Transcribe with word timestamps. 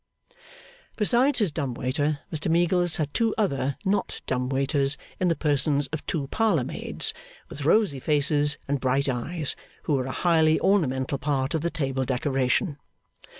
Besides 0.95 1.37
his 1.37 1.51
dumb 1.51 1.75
waiter, 1.75 2.21
Mr 2.33 2.49
Meagles 2.49 2.95
had 2.95 3.13
two 3.13 3.35
other 3.37 3.77
not 3.85 4.19
dumb 4.25 4.49
waiters 4.49 4.97
in 5.19 5.27
the 5.27 5.35
persons 5.35 5.85
of 5.93 6.03
two 6.07 6.25
parlour 6.29 6.63
maids 6.63 7.13
with 7.49 7.65
rosy 7.65 7.99
faces 7.99 8.57
and 8.67 8.79
bright 8.81 9.07
eyes, 9.07 9.55
who 9.83 9.93
were 9.93 10.07
a 10.07 10.11
highly 10.11 10.59
ornamental 10.59 11.19
part 11.19 11.53
of 11.53 11.61
the 11.61 11.69
table 11.69 12.03
decoration. 12.03 12.79